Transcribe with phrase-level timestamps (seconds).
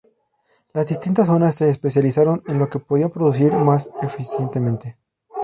[0.73, 4.97] Las distintas zonas se especializaron en lo que podían producir más eficientemente.